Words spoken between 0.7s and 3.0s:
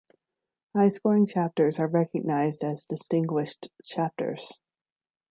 High scoring chapters are recognized as